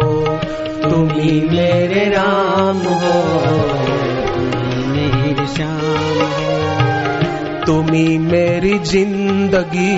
तुम्ही 0.83 1.41
मेरे 1.41 2.05
राम 2.09 2.77
हो 2.77 3.21
तुम्ही 4.35 4.83
मेरे 4.91 5.47
श्याम 5.47 5.79
हो। 5.79 7.65
तुम्ही 7.65 8.17
मेरी 8.17 8.79
ज़िंदगी, 8.79 9.95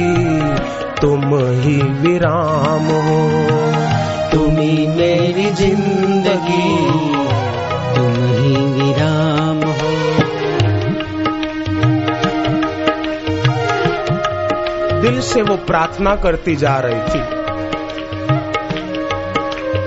तुम 1.01 1.21
ही 1.61 1.75
विराम 2.01 2.85
हो। 3.05 3.21
तुम्ही 4.31 4.87
मेरी 4.87 5.49
ज़िंदगी, 5.51 6.75
तुम 7.95 8.13
ही 8.33 8.55
विराम 8.75 9.30
से 15.21 15.41
वो 15.41 15.55
प्रार्थना 15.55 16.15
करती 16.15 16.55
जा 16.55 16.79
रही 16.79 17.01
थी। 17.01 17.41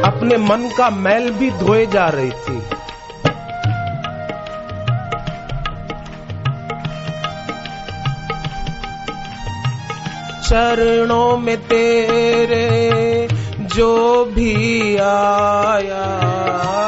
अपने 0.02 0.36
मन 0.36 0.70
का 0.78 0.90
मैल 0.90 1.30
भी 1.30 1.50
धोए 1.50 1.86
जा 1.86 2.08
रही 2.08 2.30
थी। 2.30 2.62
चरणों 10.48 11.38
में 11.38 11.56
तेरे 11.56 13.28
जो 13.60 14.24
भी 14.24 14.96
आया, 14.96 16.04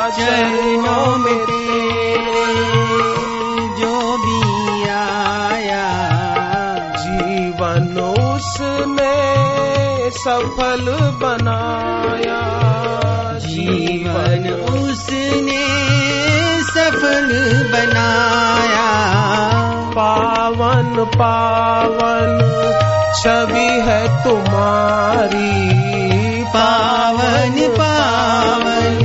चरणों 0.08 0.45
सफल 10.26 10.98
बनाया। 11.22 12.40
जीवन 13.38 14.50
उसने 14.50 15.66
सफल 16.62 17.28
बनाया। 17.72 18.88
पावन 19.92 21.04
पावन 21.04 22.38
छवि 23.22 23.68
है 23.68 24.24
तुम्हारी। 24.24 25.74
पावन 26.44 27.68
पावन 27.68 28.98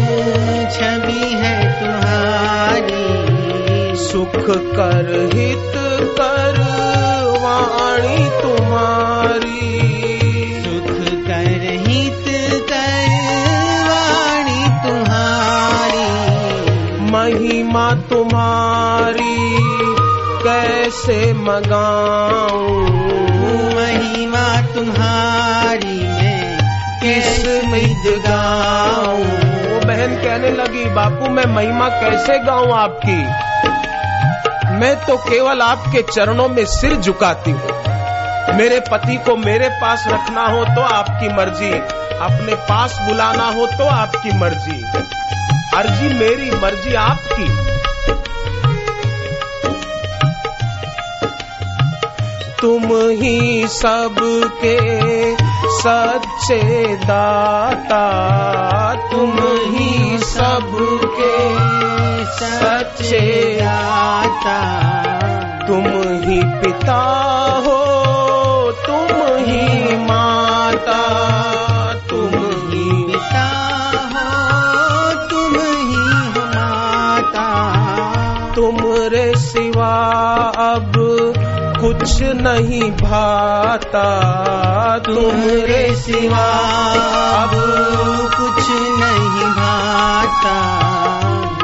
छवि 0.73 1.29
है 1.33 1.79
तुम्हारी। 1.79 3.05
सुख 3.95 4.49
कर 4.49 5.29
हित 5.33 5.73
कर 6.19 6.61
वाणी 7.41 8.29
तुम्हारी। 8.41 9.90
मगाऊं। 21.33 22.81
महिमा 23.75 24.61
तुम्हारी 24.61 25.99
मैं 26.07 26.57
किस 26.99 27.45
मिद 27.65 28.23
गाऊं 28.27 29.23
वो 29.71 29.79
बहन 29.87 30.15
कहने 30.15 30.51
लगी 30.51 30.85
बापू 30.85 31.29
मैं 31.29 31.45
महिमा 31.45 31.89
कैसे 31.89 32.39
गाऊं 32.39 32.73
आपकी? 32.73 33.51
मैं 34.75 34.95
तो 35.05 35.17
केवल 35.17 35.61
आपके 35.61 36.01
चरणों 36.01 36.49
में 36.49 36.65
सिर 36.65 36.95
झुकाती 36.95 37.51
हूँ। 37.51 37.81
मेरे 38.57 38.79
पति 38.79 39.15
को 39.17 39.35
मेरे 39.35 39.69
पास 39.69 40.03
रखना 40.07 40.47
हो 40.47 40.65
तो 40.65 40.81
आपकी 40.81 41.29
मर्ज़ी 41.29 41.71
अपने 42.21 42.55
पास 42.55 42.99
बुलाना 43.01 43.45
हो 43.45 43.65
तो 43.65 43.85
आपकी 43.85 44.37
मर्ज़ी। 44.37 44.83
अर्जी 45.77 46.13
मेरी 46.19 46.51
मर्ज़ी 46.51 46.93
आपकी। 46.93 47.45
तुम 52.61 52.83
ही 53.19 53.67
सबके 53.67 54.77
सच्चे 55.77 56.61
दाता, 56.95 58.03
तुम 59.11 59.33
ही 59.75 60.17
सबके 60.17 61.33
सच्चे 62.37 63.23
आता 63.65 64.59
तुम 65.67 65.85
ही 66.23 66.39
पिता 66.61 67.01
हो, 67.65 67.77
तुम 68.85 69.09
ही 69.39 69.97
माता, 69.97 71.01
तुम 72.09 72.33
ही 72.69 73.03
पिता 73.03 73.45
हो, 74.13 75.13
तुम 75.29 75.55
ही 75.61 76.05
माता। 76.55 77.47
तुम 78.55 78.77
रे 79.13 79.31
सिवा 79.35 79.93
अब 80.67 80.93
कुछ 81.81 82.21
नहीं 82.21 82.91
भाता 82.91 84.05
तुम्हारे 84.99 85.95
सिवा। 85.95 86.47
अब 87.43 87.51
कुछ 88.37 88.69
नहीं 88.71 89.49
भाता। 89.51 90.57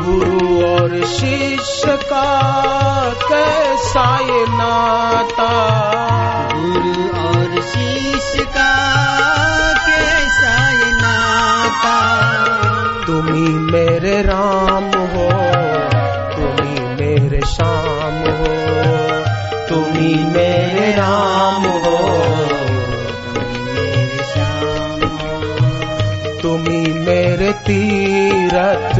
गुरु 0.02 0.68
और 0.72 1.06
शिष्य 1.06 1.98
का 1.98 2.28
कैसा 3.30 4.16
ये 4.16 4.46
नाता? 4.50 5.54
तुम्ही 26.68 26.94
मेरे 26.94 27.54
तीरथ 27.54 28.96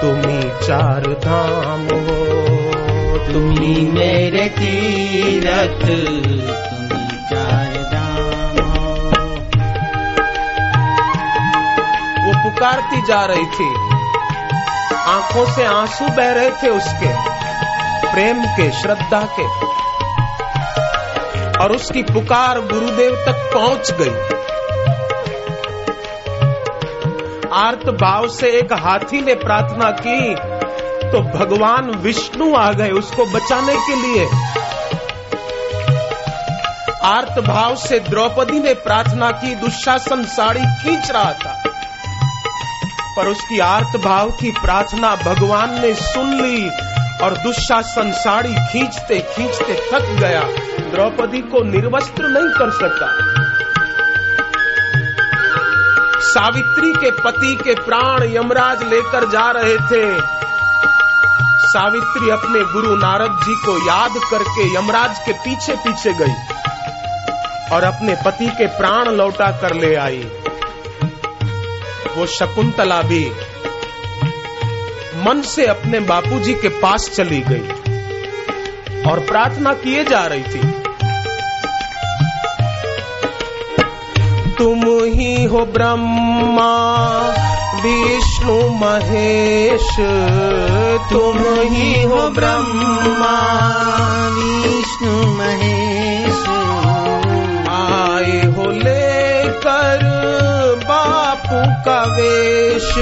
तुम्ही 0.00 0.66
चार 0.66 1.00
धाम। 1.00 1.82
हो 1.82 3.32
तुम्ही 3.32 3.86
मेरे 3.86 4.48
तीरथ 4.48 5.80
तुम्ही 5.80 7.08
चार 7.08 7.76
धाम। 7.92 8.64
हो 8.64 8.80
वो 12.26 12.50
पुकारती 12.50 13.02
जा 13.02 13.24
रही 13.24 13.46
थी। 13.46 13.74
आँखों 14.96 15.52
से 15.52 15.64
आँसू 15.64 16.08
बह 16.08 16.32
रहे 16.32 16.50
थे 16.50 16.68
उसके 16.68 17.14
प्रेम 18.12 18.44
के 18.44 18.70
श्रद्धा 18.70 19.28
के। 19.40 19.46
और 21.64 21.72
उसकी 21.72 22.02
पुकार 22.02 22.60
गुरुदेव 22.60 23.14
तक 23.14 23.50
पहुँच 23.54 23.92
गई। 23.92 24.39
आर्त 27.52 27.88
भाव 27.90 28.28
से 28.28 28.48
एक 28.48 28.72
हाथी 28.72 29.20
ने 29.20 29.34
प्रार्थना 29.34 29.90
की 29.90 30.34
तो 31.10 31.20
भगवान 31.38 31.90
विष्णु 31.90 32.54
आ 32.54 32.72
गए 32.72 32.90
उसको 32.90 33.24
बचाने 33.26 33.74
के 33.76 33.94
लिए। 34.02 34.26
आर्त 37.02 37.40
भाव 37.40 37.74
से 37.76 37.98
द्रौपदी 38.00 38.60
ने 38.60 38.74
प्रार्थना 38.74 39.30
की, 39.30 39.54
दुशासन 39.54 40.24
साड़ी 40.24 40.60
खींच 40.60 41.10
रहा 41.10 41.32
था। 41.32 41.62
पर 43.16 43.28
उसकी 43.28 43.58
आर्त 43.58 43.96
भाव 43.96 44.30
की 44.30 44.50
प्रार्थना 44.50 45.16
भगवान 45.16 45.80
ने 45.80 45.94
सुन 45.94 46.34
ली 46.42 46.70
और 47.22 47.36
दुशासन 47.36 48.12
साड़ी 48.12 48.54
खींचते 48.54 49.18
खींचते 49.20 49.74
थक 49.92 50.20
गया। 50.20 50.42
द्रौपदी 50.90 51.40
को 51.40 51.64
निर्वस्त्र 51.64 52.28
नहीं 52.28 52.58
कर 52.58 52.70
सका 52.70 53.39
सावित्री 56.30 56.92
के 56.92 57.10
पति 57.10 57.54
के 57.54 57.74
प्राण 57.74 58.22
यमराज 58.32 58.82
लेकर 58.82 59.28
जा 59.30 59.50
रहे 59.50 59.76
थे। 59.88 60.02
सावित्री 61.66 62.30
अपने 62.30 62.60
गुरु 62.72 62.94
नारद 62.96 63.40
जी 63.44 63.54
को 63.54 63.76
याद 63.86 64.18
करके 64.30 64.66
यमराज 64.74 65.18
के 65.18 65.32
पीछे 65.32 65.74
पीछे 65.76 66.12
गई 66.12 66.34
और 67.72 67.84
अपने 67.84 68.14
पति 68.24 68.46
के 68.48 68.66
प्राण 68.66 69.08
लौटा 69.08 69.50
कर 69.60 69.74
ले 69.74 69.94
आई। 69.96 70.22
वो 72.16 72.26
शकुंतला 72.28 73.00
भी 73.02 73.24
मन 75.26 75.42
से 75.46 75.66
अपने 75.66 76.00
बापूजी 76.00 76.54
के 76.54 76.68
पास 76.80 77.10
चली 77.16 77.40
गई 77.40 79.02
और 79.10 79.20
प्रार्थना 79.20 79.72
किए 79.74 80.04
जा 80.04 80.26
रही 80.26 80.42
थी। 80.44 80.79
तुम 84.60 84.80
ही 85.02 85.44
हो 85.44 85.58
ब्रह्मा 85.58 86.72
विष्णु 87.84 88.68
महेश। 88.68 89.96
तुम 91.10 91.38
ही 91.60 92.02
हो 92.02 92.28
ब्रह्मा 92.28 93.36
विष्णु 94.30 95.34
महेश। 95.36 96.48
आए 97.70 98.46
हो 98.46 98.70
लेकर 98.70 99.98
बापू 100.88 101.84
का 101.84 102.16
वेश। 102.16 102.92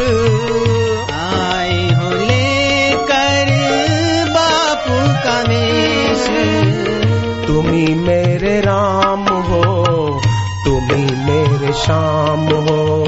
आए 1.13 1.95
हो 1.95 2.11
लेकर 2.11 3.47
बापू 4.31 4.97
का 5.25 5.41
वेश। 5.41 6.27
तुम्ही 7.47 7.95
मेरे 7.95 8.61
राम 8.61 9.29
हो 9.29 9.85
तुम्ही 10.65 11.08
श्याम 11.85 12.41
हो। 12.41 13.05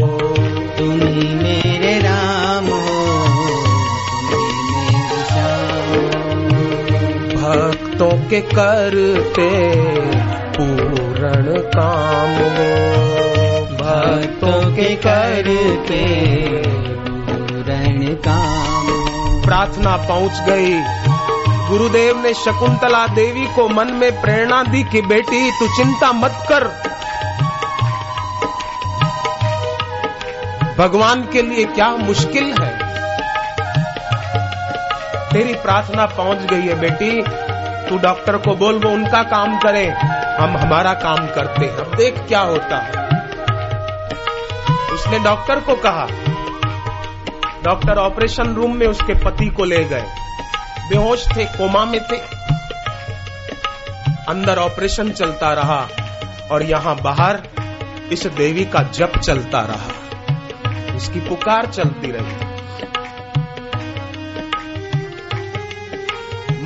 तुम 0.78 1.00
ही 1.00 1.34
मेरे 1.34 1.98
राम 1.98 2.66
हो 2.66 3.06
मेरे 4.22 5.24
श्याम 5.24 5.90
भक्तों 7.34 8.28
के 8.28 8.40
करते 8.40 9.48
पूर्ण 10.50 11.58
काम 11.76 12.30
हो। 12.56 12.70
भक्तों 13.80 14.74
के 14.76 14.94
करते 14.96 16.04
पूर्ण 17.26 18.14
काम 18.14 18.86
प्रार्थना 19.42 19.96
पहुँच 19.96 20.40
गई। 20.48 20.72
गुरुदेव 21.68 22.22
ने 22.22 22.34
शकुंतला 22.34 23.06
देवी 23.06 23.46
को 23.46 23.68
मन 23.68 23.92
में 23.92 24.20
प्रेरणा 24.20 24.62
दी 24.62 24.82
कि 24.82 25.02
बेटी 25.02 25.50
तू 25.50 25.68
चिंता 25.76 26.12
मत 26.12 26.38
कर। 26.48 26.89
भगवान 30.80 31.28
के 31.32 31.42
लिए 31.42 31.64
क्या 31.64 31.90
मुश्किल 31.90 32.54
है? 32.60 32.78
तेरी 35.32 35.54
प्रार्थना 35.54 36.06
पहुँच 36.06 36.38
गई 36.38 36.60
है, 36.60 36.80
बेटी। 36.80 37.22
तू 37.88 37.98
डॉक्टर 37.98 38.36
को 38.36 38.56
बोल, 38.56 38.78
वो 38.78 38.90
उनका 38.90 39.22
काम 39.22 39.58
करे। 39.58 39.88
हम 40.40 40.56
हमारा 40.56 40.94
काम 40.94 41.26
करते 41.26 41.66
हैं। 41.66 41.76
अब 41.76 41.94
देख 41.96 42.18
क्या 42.18 42.40
होता 42.40 42.78
है। 42.78 42.90
उसने 44.94 45.18
डॉक्टर 45.18 45.60
को 45.60 45.74
कहा, 45.74 46.06
डॉक्टर 47.64 47.98
ऑपरेशन 47.98 48.54
रूम 48.54 48.76
में 48.76 48.86
उसके 48.86 49.14
पति 49.14 49.46
को 49.46 49.64
ले 49.64 49.84
गए। 49.84 50.04
बेहोश 50.90 51.36
थे, 51.36 51.44
कोमा 51.44 51.84
में 51.84 52.00
थे। 52.04 52.16
अंदर 54.28 54.58
ऑपरेशन 54.58 55.10
चलता 55.10 55.52
रहा 55.52 55.88
और 56.52 56.62
यहाँ 56.62 56.96
बाहर 56.96 57.40
इस 58.12 58.26
देवी 58.26 58.64
का 58.64 58.82
जप 58.82 59.12
चलता 59.18 59.60
रहा। 59.60 60.09
इसकी 61.00 61.20
पुकार 61.20 61.66
चलती 61.66 62.10
रही। 62.10 62.50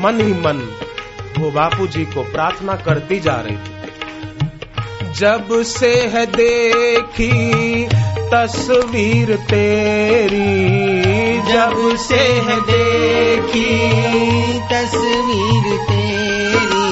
मन 0.01 0.21
ही 0.21 0.33
मन 0.33 0.59
वो 1.39 1.51
बापू 1.51 1.87
जी 1.87 2.05
को 2.05 2.23
प्रार्थना 2.23 2.75
करती 2.77 3.21
जा 3.21 3.35
रही 3.35 3.57
थी। 3.57 3.75
जब 5.13 5.63
से 5.63 5.93
है 6.13 6.27
देखी 6.27 7.33
तस्वीर 8.33 9.37
तेरी, 9.37 10.49
जब 11.53 11.97
से 11.97 12.21
है 12.47 12.61
देखी 12.61 13.69
तस्वीर 14.73 15.79
तेरी, 15.79 16.89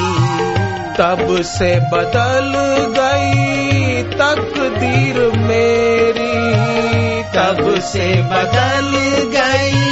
तब 0.98 1.42
से 1.42 1.70
बदल 1.92 2.52
गई 2.98 4.02
तकदीर 4.02 5.38
मेरी। 5.38 6.21
तब 7.34 7.80
से 7.80 8.22
बदल 8.22 8.90
गई 9.24 9.82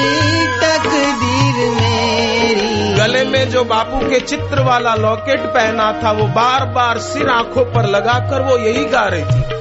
तकदीर 0.47 1.71
मेरी। 1.71 2.95
गले 2.95 3.25
में 3.25 3.51
जो 3.51 3.65
बापू 3.65 4.11
के 4.11 4.21
चित्र 4.21 4.63
वाला 4.63 4.95
लॉकेट 4.95 5.41
पहना 5.41 6.01
था 6.05 6.13
वो 6.13 6.25
बार 6.25 6.65
बार 6.67 6.99
सिर 6.99 7.29
आँखों 7.29 7.65
पर 7.65 7.87
लगाकर 7.87 8.41
वो 8.41 8.59
यही 8.59 8.85
गा 8.85 9.05
रही 9.05 9.23
थी। 9.23 9.61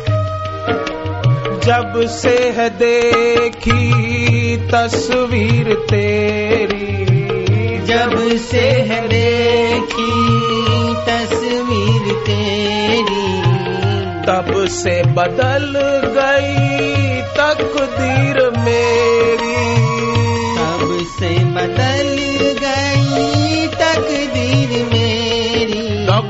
जब 1.60 2.08
से 2.08 2.54
है 2.58 2.70
देखी 2.70 3.90
तस्वीर 4.58 5.74
तेरी। 5.74 7.06
जब 7.86 8.38
से 8.46 8.62
है 8.62 9.08
देखी 9.08 10.12
तस्वीर 10.94 12.16
तेरी। 12.16 13.42
तब 14.26 14.68
से 14.68 15.04
बदल 15.04 15.74
गई 16.06 16.89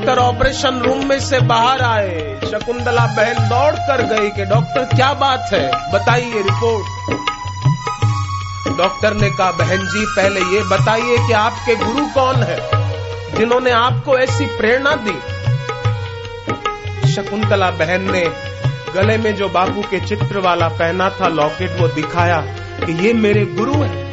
डॉक्टर 0.00 0.18
ऑपरेशन 0.18 0.78
रूम 0.78 1.08
में 1.08 1.20
से 1.20 1.40
बाहर 1.40 1.82
आए। 1.82 2.40
शकुंतला 2.50 3.06
बहन 3.06 3.48
दौड़ 3.48 3.74
कर 3.74 4.02
गई 4.02 4.30
कि 4.30 4.44
डॉक्टर, 4.44 4.84
क्या 4.84 5.14
बात 5.14 5.50
है? 5.52 5.92
बताइए 5.92 6.34
रिपोर्ट। 6.34 6.86
डॉक्टर 8.78 9.14
ने 9.14 9.30
कहा, 9.30 9.50
बहन 9.52 9.78
जी, 9.78 10.06
पहले 10.16 10.40
ये 10.40 10.62
बताइए 10.64 11.26
कि 11.26 11.32
आपके 11.32 11.76
गुरु 11.76 12.06
कौन 12.06 12.36
है, 12.36 12.70
जिन्होंने 13.38 13.70
आपको 13.70 14.18
ऐसी 14.18 14.46
प्रेरणा 14.46 14.94
दी? 14.94 15.18
शकुंतला 17.12 17.70
बहन 17.70 18.10
ने 18.12 18.30
गले 18.94 19.18
में 19.18 19.36
जो 19.36 19.48
बापू 19.48 19.82
के 19.82 20.00
चित्र 20.00 20.38
वाला 20.38 20.68
पहना 20.68 21.10
था, 21.10 21.28
लॉकेट 21.28 21.80
वो 21.80 21.88
दिखाया 21.88 22.40
कि 22.86 23.06
ये 23.06 23.12
मेरे 23.12 23.44
गुरु 23.44 23.74
हैं। 23.74 24.10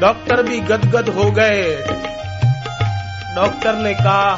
डॉक्टर 0.00 0.42
भी 0.42 0.60
गदगद 0.60 1.08
हो 1.08 1.30
गए। 1.30 1.86
डॉक्टर 3.34 3.74
ने 3.74 3.94
कहा, 3.94 4.36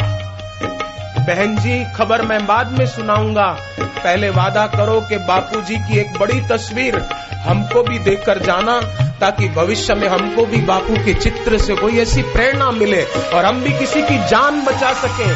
बहन 1.19 1.57
जी, 1.57 1.85
खबर 1.97 2.23
मैं 2.23 2.47
बाद 2.47 2.71
में 2.79 2.87
सुनाऊँगा। 2.87 3.47
पहले 3.81 4.31
वादा 4.31 4.67
करो 4.67 5.01
कि 5.01 5.17
बापूजी 5.17 5.77
की 5.77 5.99
एक 5.99 6.19
बड़ी 6.19 6.41
तस्वीर 6.41 6.97
हमको 7.47 7.83
भी 7.83 7.99
देखकर 7.99 8.39
जाना, 8.39 8.81
ताकि 9.21 9.49
भविष्य 9.49 9.95
में 9.95 10.09
हमको 10.09 10.47
भी 10.47 10.61
बापू 10.63 10.95
के 11.05 11.15
चित्र 11.15 11.59
से 11.59 11.77
कोई 11.77 11.99
ऐसी 11.99 12.23
प्रेरणा 12.23 12.71
मिले 12.71 13.03
और 13.05 13.45
हम 13.45 13.61
भी 13.63 13.73
किसी 13.73 14.03
की 14.03 14.19
जान 14.29 14.61
बचा 14.65 14.93
सके। 14.93 15.31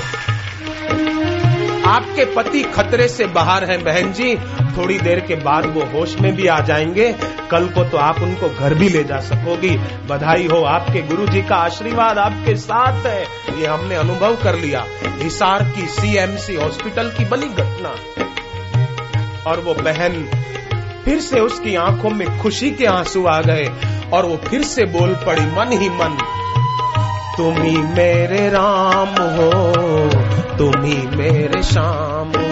आपके 1.87 2.25
पति 2.25 2.63
खतरे 2.63 3.09
से 3.09 3.27
बाहर 3.27 3.65
हैं, 3.65 3.85
बहन 3.85 4.13
जी। 4.13 4.37
थोड़ी 4.77 4.99
देर 4.99 5.21
के 5.21 5.35
बाद 5.35 5.67
वो 5.67 5.81
होश 5.81 6.17
में 6.21 6.37
भी 6.37 6.47
आ 6.47 6.61
जाएँगे। 6.61 7.17
कल 7.51 7.69
को 7.69 7.85
तो 7.85 7.99
आप 7.99 8.21
उनको 8.21 8.49
घर 8.49 8.75
भी 8.75 8.89
ले 8.89 9.05
जा 9.05 9.21
सकोगी। 9.21 9.77
बधाई 10.07 10.47
हो 10.47 10.63
आपके 10.63 11.03
गुरु 11.03 11.27
जी 11.27 11.43
का 11.43 11.57
आशीर्वाद 11.57 12.19
आपके 12.19 12.57
साथ 12.57 13.07
है। 13.07 13.25
ये 13.59 13.67
हमने 13.67 13.95
अनुभव 13.95 14.37
कर 14.37 14.55
लिया। 14.57 14.85
हिसार 15.05 15.63
की 15.63 15.87
सीएमसी 15.87 16.55
हॉस्पिटल 16.55 17.09
की 17.09 17.25
बनी 17.25 17.47
घटना। 17.47 17.95
और 19.51 19.61
वो 19.61 19.75
बहन 19.75 20.31
फिर 21.05 21.21
से 21.21 21.41
उसकी 21.41 21.77
आँखों 21.77 22.11
में 22.11 22.39
खुशी 22.41 22.71
के 22.71 22.87
आँसू 22.87 23.27
आ 23.27 23.41
गए 23.41 23.73
और 24.13 24.27
वो 24.27 24.37
फिर 24.37 24.63
से 24.63 24.85
बोल 24.85 25.15
पड़ी, 25.15 25.43
मन 25.43 25.73
ही 25.73 25.89
मन, 25.89 26.19
तुम 27.37 27.63
ही 27.63 27.79
मेरे 27.79 28.49
राम 28.49 29.09
हो। 29.09 30.20
तुम 30.61 30.85
ही 30.85 31.17
मेरे 31.17 31.63
श्याम 31.63 32.29
हो 32.29 32.49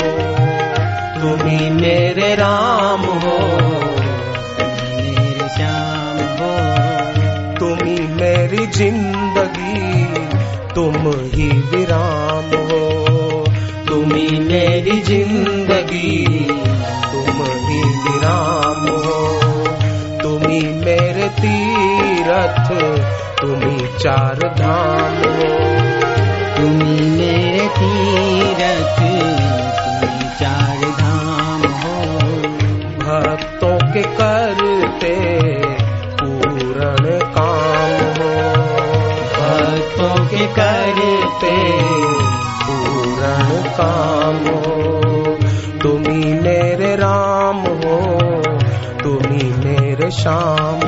तुम 1.20 1.48
ही 1.48 1.70
मेरे 1.70 2.34
राम 2.34 3.00
हो। 3.00 3.38
मेरे 4.96 5.48
श्याम 5.48 6.16
हो। 6.38 6.52
तुम 7.58 7.86
ही 7.86 7.98
मेरी 8.00 8.66
ज़िंदगी 8.66 10.04
तुम 10.74 10.96
ही 11.34 11.48
विराम 11.48 12.56
हो। 12.70 13.44
तुम 13.88 14.14
ही 14.14 14.38
मेरी 14.38 15.00
ज़िंदगी 15.00 16.44
तुम 17.12 17.44
ही 17.44 17.82
विराम 17.82 18.88
हो। 18.88 19.28
तुम 20.22 20.50
ही 20.50 20.62
मेरे 20.62 21.28
तीरथ 21.28 22.68
तुम 23.40 23.70
ही 23.70 23.98
चार 23.98 24.34
धाम 24.34 25.32
हो। 25.32 25.67
तुम्ही 26.58 27.10
मेरे 27.10 27.68
तीरथ 27.68 28.98
तुम्ही 29.78 30.28
चार 30.40 30.90
धाम 30.90 31.62
हो। 31.62 32.18
भक्तों 32.98 33.92
के 33.92 34.02
करते 34.02 35.14
पूर्ण 36.16 37.18
काम 37.36 38.22
हो। 38.22 38.52
भक्तों 39.34 40.26
के 40.26 40.46
करते 40.46 41.56
पूर्ण 42.64 43.62
काम 43.62 44.36
हो। 44.54 44.78
तुम्ही 45.82 46.32
मेरे 46.32 46.96
राम 46.96 47.56
हो 47.56 47.98
तुम्ही 49.02 49.52
मेरे 49.52 50.10
श्याम 50.10 50.87